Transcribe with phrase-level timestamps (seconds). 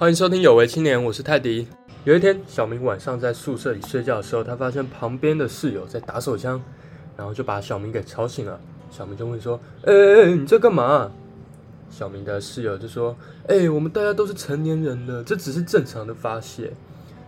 [0.00, 1.66] 欢迎收听有为青年，我是泰迪。
[2.04, 6.62] 有一天，小明晚上在宿舍里睡觉的时候，他发现旁边的室友在打手枪，
[7.16, 8.60] 然后就把小明给吵醒了。
[8.92, 11.10] 小明就问说：“哎哎哎，你在干嘛？”
[11.90, 13.16] 小明的室友就说
[13.48, 16.72] ：“哎，我们大家都是成年人了，这只是正常的发泄。”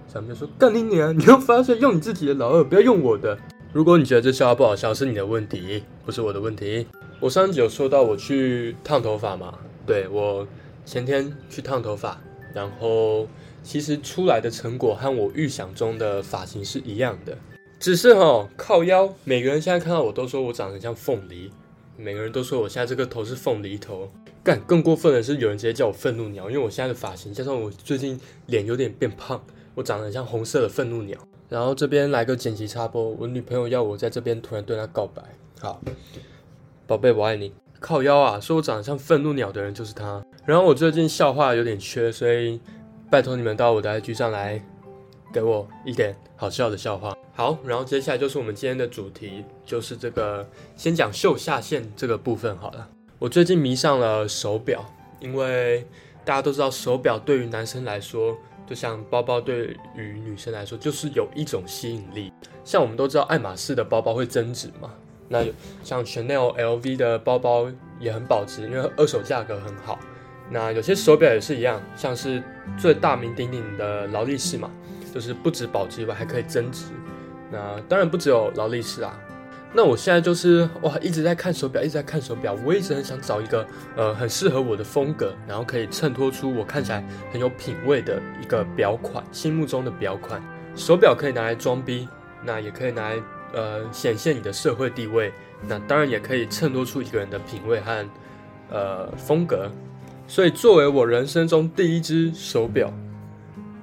[0.07, 1.13] 小明就说：“干你娘！
[1.19, 3.37] 你要发泄用你自己的老二，不要用我的。
[3.73, 6.87] 如果你觉得这笑话不好笑，是你的问题，不是我的问题。”
[7.19, 9.59] 我上集有说到我去烫头发嘛？
[9.85, 10.47] 对我
[10.87, 12.17] 前天去烫头发，
[12.55, 13.27] 然后
[13.63, 17.37] 其实出来的成果和我预想中的发型是一样的，
[17.79, 21.51] 只是哈靠腰，每个人现在看到我都说我长得像凤梨，
[21.97, 24.11] 每个人都说我现在这个头是凤梨头。
[24.43, 31.19] 干更过分的是，有人直接叫我愤怒鸟，因为我现在的发型加上我最近脸有点变胖，我长得很像红色的愤怒鸟。
[31.51, 35.23] 然后这边来个剪辑插播，我女朋友要我在这边突然对她告白，
[35.61, 35.81] 好。
[36.87, 37.53] 宝贝，我爱你。
[37.81, 40.23] 靠腰啊，说我长得像愤怒鸟的人就是他。
[40.45, 42.61] 然后我最近笑话有点缺，所以
[43.11, 44.63] 拜托你们到我的 IG 上来，
[45.33, 47.17] 给我一点好笑的笑话。
[47.35, 52.87] 好，然后接下来就是我们今天的主题，就是这个先讲秀下限这个部分好了。
[53.19, 54.85] 我最近迷上了手表，
[55.19, 55.87] 因为
[56.25, 62.31] 大家都知道手表对于男生来说，就像包包对于女生来说，就是有一种吸引力。
[62.63, 64.93] 像我们都知道爱马仕的包包会增值嘛。
[65.33, 65.45] 那
[65.85, 69.97] 像 Chanel、LV 的包包也很保值，因为二手价格很好。
[70.51, 72.43] 那有些手表也是一样，像是
[72.77, 74.69] 最大名鼎鼎的劳力士嘛，
[75.15, 76.87] 就是不止保值以外还可以增值。
[77.49, 79.17] 那当然不只有劳力士啊。
[79.73, 82.57] 那我现在就是哇，一直在看手表，一直在看手表。
[82.65, 90.43] 我一直很想找一个呃很适合我的风格，然后可以衬托出我看起来很有品味的一个表款，心目中的表款。
[90.75, 92.09] 手表可以拿来装逼，
[92.45, 93.23] 那也可以拿来。
[93.53, 95.33] 呃，显现你的社会地位，
[95.67, 98.07] 那当然也可以衬托出一个人的品味和
[98.71, 99.71] 呃风格。
[100.27, 102.93] 所以，作为我人生中第一只手表，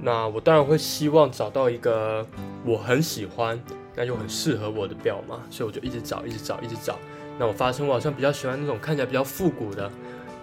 [0.01, 2.25] 那我当然会希望找到一个
[2.63, 3.59] 我很喜欢，
[3.95, 5.41] 那又很适合我的表嘛。
[5.49, 6.97] 所以我就一直找，一直找，一直找。
[7.37, 9.91] 那我发现我好像比较喜欢那种看起来比较复古的，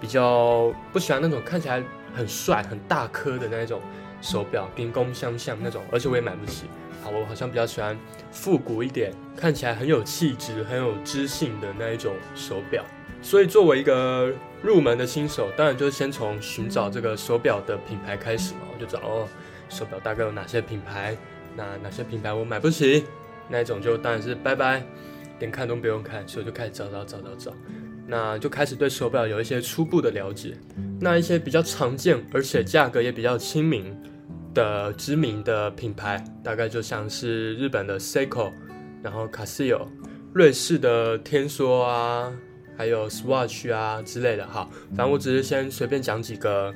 [0.00, 1.82] 比较不喜欢那种看起来
[2.14, 3.80] 很帅、很大颗的那种
[4.20, 6.66] 手表，兵工相向那种，而且我也买不起。
[7.02, 7.98] 好我好像比较喜欢
[8.30, 12.82] 复古一点，看起来很有气质、很有知性的那一种手表。
[13.20, 14.32] 所以作为一个
[14.62, 18.60] 入门的新手，当然就是先从寻找这个手表的品牌开始嘛。
[18.72, 19.28] 我就找哦，
[19.68, 21.14] 手表大概有哪些品牌？
[21.56, 23.04] 那哪些品牌我买不起？
[23.48, 24.82] 那一种就当然是拜拜，
[25.38, 26.26] 连看都不用看。
[26.26, 27.54] 所以我就开始找找找找找，
[28.06, 30.54] 那就开始对手表有一些初步的了解。
[31.00, 33.96] 那一些比较常见，而且价格也比较亲民。
[34.54, 38.52] 的知名的品牌大概就像是日本的 Seiko，
[39.02, 39.88] 然后 Casio，
[40.32, 42.32] 瑞士的天梭啊，
[42.76, 44.70] 还有 Swatch 啊之类的哈。
[44.90, 46.72] 反正我只是先随便讲几个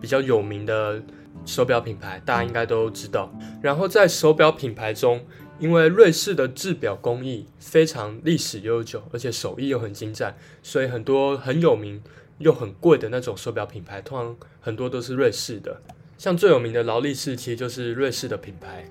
[0.00, 1.02] 比较有名的
[1.44, 3.30] 手表品牌，大家应该都知道。
[3.60, 5.20] 然后在手表品牌中，
[5.58, 12.00] 因为瑞士的制表工艺非常历史悠久，而且手艺又很精湛，所以很多很有名
[12.38, 15.80] 又很贵的那种手表品牌，通常很多都是瑞士的。
[16.16, 18.88] 像最有名的劳力士，其实就是瑞士的品牌，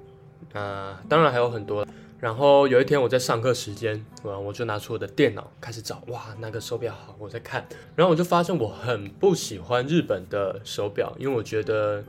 [0.60, 1.88] 啊，当然还有很多。
[2.20, 7.68] 然后有一天我在上课时间，我我就拿出我的电脑开始找，哇，那个手表好，我在看。
[7.96, 12.04] 然后我就发现我很不喜欢日本的手表，因为我觉得，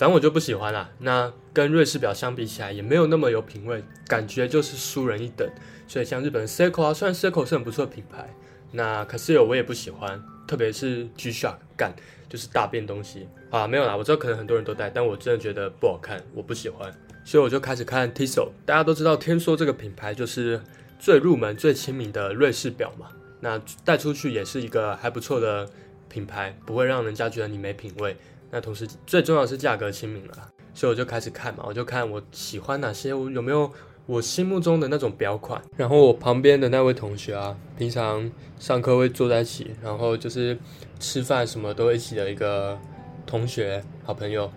[0.00, 0.88] 反正我就不喜欢啦。
[1.00, 5.46] 那跟瑞士表相比起来，也没有那么有品味，感觉就是输人一等。
[5.86, 8.34] 所以像日本 Seiko 啊，虽然 Seiko 是很不错的品牌，
[8.72, 10.18] 那可是有我也不喜欢，
[10.48, 11.94] 特别是 G-Shock 干。
[12.30, 16.90] 就是大便东西啊，没有啦，我知道可能很多人都戴，但我真的觉得不好看，我不喜欢，
[17.24, 18.50] 所以我就开始看 Tissot。
[18.64, 20.62] 大家都知道天梭这个品牌就是
[20.98, 23.08] 最入门、最亲民的瑞士表嘛，
[23.40, 25.68] 那带出去也是一个还不错的
[26.08, 28.16] 品牌，不会让人家觉得你没品味。
[28.50, 30.34] 那同时最重要是价格亲民了，
[30.74, 33.70] 所以我就开始看嘛，我就看我喜欢哪些，我有没有。
[34.06, 38.28] 我心目中的那种表款，然后我旁边的那位同学啊，平常
[38.58, 40.58] 上课会坐在一起，然后就是
[40.98, 42.76] 吃饭什么都一起的一个
[43.24, 44.50] 同学好朋友，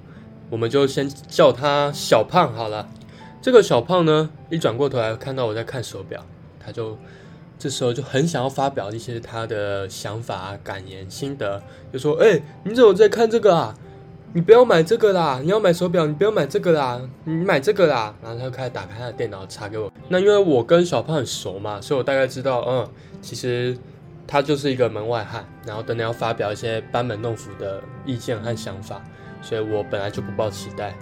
[0.50, 2.90] 我们就先叫他小胖好了。
[3.44, 6.26] 这个小胖呢，一转过头来看到我在看手表，
[6.60, 6.98] 他就
[7.60, 11.62] 这时候就很想要发表一些他的想法、感言、心得，
[11.92, 13.78] 就说：“哎，你怎么在看这个啊？”
[14.36, 15.40] 你不要买这个啦！
[15.44, 17.00] 你要买手表，你不要买这个啦！
[17.24, 18.16] 你买这个啦！
[18.20, 19.94] 然后他就开始打开他的电脑查给我。
[20.10, 22.90] 那因为我跟小胖很熟嘛，所以我大概知道，嗯，
[23.22, 23.78] 其实
[24.26, 29.00] 他就是一个门外汉，然后等等要发表一些班门弄斧的意见和想法，
[29.40, 30.96] 所以我本来就不抱期待。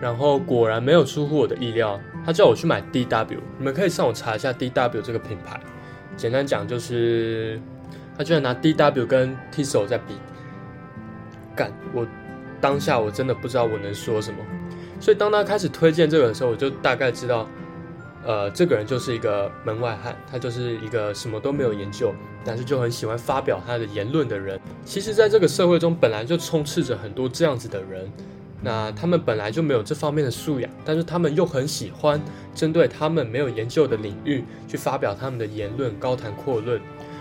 [0.00, 3.40] 然后果然没有出乎我的意料，他叫我去买 DW。
[3.58, 5.58] 你们可以上网查一下 DW 这个品牌。
[6.16, 7.60] 简单讲就是，
[8.16, 10.14] 他居然拿 DW 跟 Tissot 在比，
[11.56, 12.06] 干我。
[12.60, 14.38] 当下我真的不知道我能说什么。
[15.00, 17.48] 所以当他开始推荐这个的时候，我就大概知道，
[18.24, 22.12] 呃，这个人就是一个门外汉，他就是一个什么都没有研究，
[22.44, 24.58] 但是就很喜欢发表他的言论的人。
[24.84, 28.10] 其实，在这个社会中本来就充斥着很多这样子的人，
[28.60, 32.20] 那他们本来就没有这方面的素养，但是他们又很喜欢
[32.52, 36.80] 针对他们没有研究的领域去发表他们的言论，高谈阔论。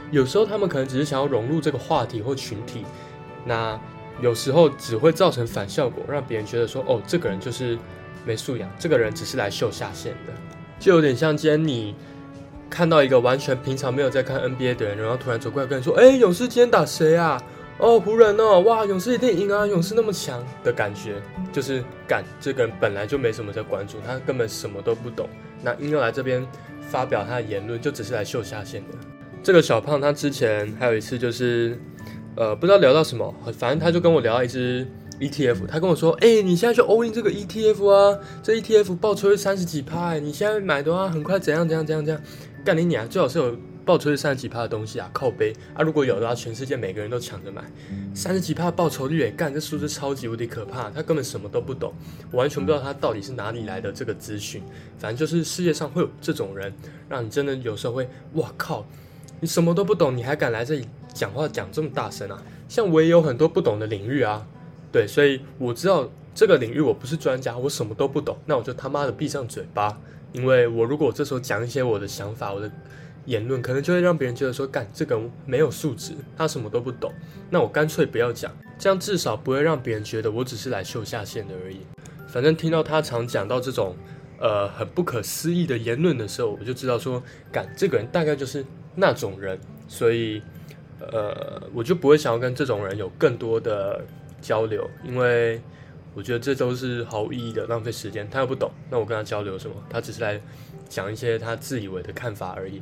[0.09, 2.83] 有时候他们可能只是想要融入这个话题或群体，
[3.45, 3.79] 那。
[4.21, 7.77] 有时候只会造成反效果，让别人觉得说：“哦，这个人就是
[8.25, 10.33] 没素养，这个人只是来秀下限的。”
[10.79, 11.95] 就有点像今天你
[12.69, 17.41] 看到一个完全平常没有在看 NBA 的人，然后突然走过来跟你说：“哎，勇士今天打谁啊？
[17.77, 21.21] 哦，湖人哦，哇，勇士一定赢啊，勇士那么强的感觉。”
[21.53, 25.29] 就是干这个人本来就没什么在关注，他根本什么都不懂，
[25.63, 26.45] 那硬要来这边
[26.81, 28.97] 发表他的言论，就只是来秀下限的。
[29.43, 31.79] 这个小胖他之前还有一次就是。
[32.37, 34.87] 呃，不知道聊到什么，反正他就跟我聊一只
[35.19, 42.23] ETF，他跟我说，哎，你现在去 all in 这个 ETF 啊，这 ETF 报酬率三十几趴，你现在买的话，很快怎样怎样怎样怎样，
[42.63, 47.63] 干你娘，最好是有报酬率三十几趴的东西啊，靠背啊，如果有的话，全世界每个人都抢着买，
[48.13, 51.91] 三十几趴报酬率，干这数字超级无敌可怕，他根本什么都不懂，
[52.33, 54.61] 完全不知道他到底是哪里来的这个资讯，
[54.99, 56.71] 反正就是世界上会有这种人，
[57.09, 58.85] 让你真的有时候会，哇靠，
[59.39, 60.85] 你什么都不懂，你还敢来这里？
[61.17, 62.43] 讲话讲这么大声啊！
[62.69, 64.45] 像我也有很多不懂的领域啊，
[64.91, 69.99] 对，所以我知道这个领域我不是专家，我什么都不懂，那我就他妈的闭上嘴巴，
[70.31, 72.71] 因为我如果这时候讲一些我的想法、我的
[73.25, 77.11] 言论，可能就会让别人觉得说，干这个没有素质，他什么都不懂，
[77.49, 81.79] 那我干脆不要讲，这样至少不会让别人觉得我只是来秀下限的而已。
[82.27, 83.95] 反正听到他常讲到这种
[84.37, 88.63] 呃很不可思议的言论的时候，我就知道说，干这个人大概就是
[88.93, 90.43] 那种人，所以。
[90.99, 94.03] 呃，我就不会想要跟这种人有更多的
[94.41, 95.61] 交流，因为
[96.13, 98.27] 我觉得这都是毫无意义的浪费时间。
[98.29, 99.75] 他又不懂，那我跟他交流什么？
[99.89, 100.41] 他只是来
[100.89, 102.81] 讲一些他自以为的看法而已。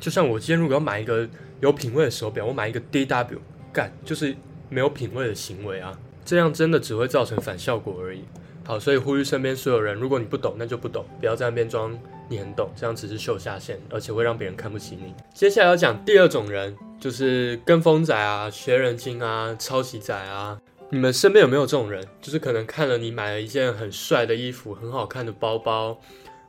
[0.00, 1.28] 就像我今天如果要买一个
[1.60, 3.38] 有品味的手表，我买一个 DW，
[3.72, 4.34] 干就是
[4.68, 5.96] 没有品味的行为啊！
[6.24, 8.24] 这样真的只会造成反效果而已。
[8.64, 11.96] 好，所以呼吁身边所有人，如果你不懂，那就不懂，不要在那边装
[12.28, 15.14] 你很懂，这样只是秀下限，而且会让别人看不起你。
[15.32, 16.76] 接下来要讲第二种人。
[17.02, 20.56] 就是跟风仔啊、学人精啊、抄袭仔啊，
[20.88, 22.06] 你们身边有没有这种人？
[22.20, 25.98] 就是可能看了你买了一件很帅的衣服、很好看的包包、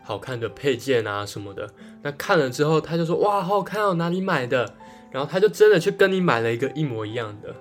[0.03, 1.67] 好看的配件啊什么的，
[2.03, 4.75] 那看了之后他就说哇，好好看哦，哪里买的？
[5.11, 7.51] 然后他就真的去跟你买了一个一模一样的。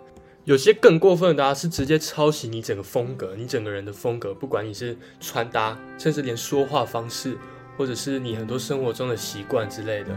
[0.45, 7.39] 有些更过分的啊，是直接抄袭你整个风格，你整个人的风格，不管你是穿搭，甚至连说话方式，
[7.79, 10.15] 或者是你很多生活中的习惯之类的。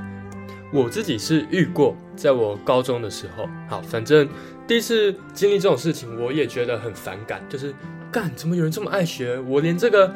[0.71, 4.27] 我自己是遇过，在我高中的时候，好，反正
[4.67, 7.73] 第一次经历这种事情，我也觉得很反感，就是
[8.11, 9.39] 干，怎么有人这么爱学？
[9.39, 10.13] 我连这个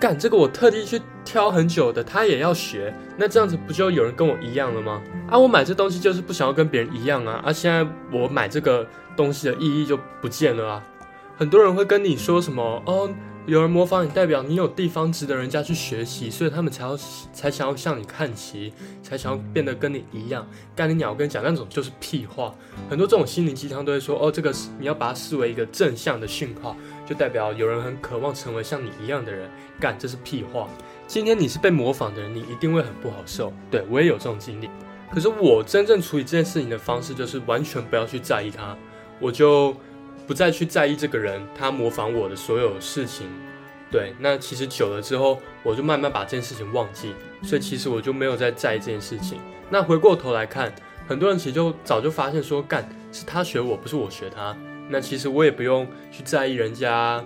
[0.00, 5.02] 干这个，我特地去挑很久的，他也要学，那这样子不就有人跟我一样了吗？
[5.28, 8.86] 啊，我买这东西就是不想要跟别人一样啊，啊，现在我买这个
[9.16, 10.82] 东西的意义就不见了啊，
[11.36, 13.10] 很多人会跟你说什么哦。
[13.48, 16.94] 有人模仿你，代表你有地方值得人家去学习，所以他们才要
[17.32, 18.70] 才想要向你看齐，
[19.02, 20.46] 才想要变得跟你一样。
[20.76, 21.14] 干你鸟！
[21.14, 22.54] 跟你讲，那种就是屁话。
[22.90, 29.48] 很多这种心灵鸡汤都会说，哦，这个是你要把它视为一个正向的讯号，就代表有人很渴望成为像你一样的人。
[29.80, 30.68] 干，这是屁话。
[31.06, 33.50] 今天你是被模仿的人，你一定会很不好受。
[33.70, 34.68] 对我也有这种经历。
[35.10, 38.76] 可是我真正处理这件事情的方式，就是完全不要去在意它，
[39.18, 39.74] 我就。
[40.28, 43.26] 不再去在意这个人，他模仿我的所有事情，
[43.90, 49.38] 对，那其实久了之后，我就慢慢把这件事情忘记，所以其实我就没有再在意这件事情。
[49.70, 50.70] 那回过头来看，
[51.06, 54.54] 很多人其实就早就发现说，干是他学我，不是我学他。
[54.90, 57.24] 那其实我也不用去在意人家，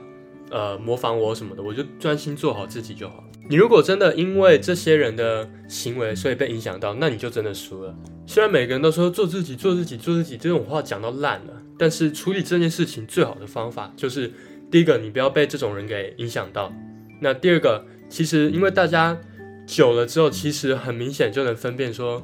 [0.50, 3.24] 呃，模仿我什么的，我就专心做好自己就好。
[3.48, 7.92] 你如果真的因为这些人的行为，所以被影响到，那你就真的输了。
[8.28, 11.51] 虽然每个人都说做自己、做自己、做自己这种话讲到烂了。
[11.78, 14.30] 但是处理这件事情最好的方法就是，
[14.70, 16.72] 第一个，你不要被这种人给影响到。
[17.20, 19.18] 那第二个，其实因为大家
[19.66, 22.22] 久了之后，其实很明显就能分辨说，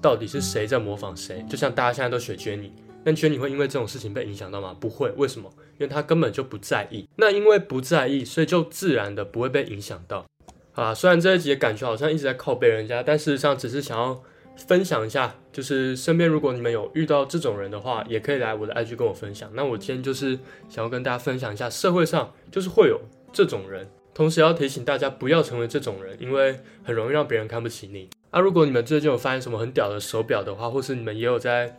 [0.00, 1.44] 到底是谁在模仿谁。
[1.48, 2.70] 就像大家现在都学 Jenny，
[3.04, 4.76] 那 Jenny 会因为这种事情被影响到吗？
[4.78, 5.50] 不会，为什么？
[5.78, 7.08] 因为他根本就不在意。
[7.16, 10.26] 那因为不在意，所以就自然的不会被影响到。
[10.72, 14.22] 啊，虽然这一集的感觉好像一直在靠背人家，但事实上只是想要。
[14.56, 19.50] 分享一下就是身边如果你们有遇到这种人的话也可以来我的 ig 跟我分享。
[19.54, 23.00] 那我今天就是想要跟大家分享一下社会上就是会有
[23.32, 28.08] 这种人同时要提醒大家不要成为这种人因为很容易让别人看不起你。
[28.30, 31.78] 啊如果你们最近有发现什么很屌的手表的话或是你们也有在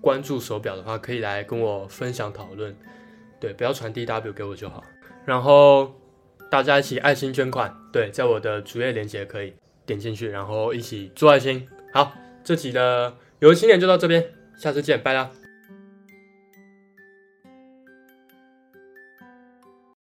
[0.00, 2.74] 关注手表的话可以来跟我分享讨论。
[3.42, 4.84] 对不要传递 w 给我就好。
[5.24, 5.92] 然后
[6.48, 9.52] 大家一起爱心捐款对在我的主页链接可以
[9.84, 11.66] 点进去然后一起做爱心。
[11.92, 14.24] 好，这期的游戏经就到这边，
[14.56, 15.30] 下次见，拜啦。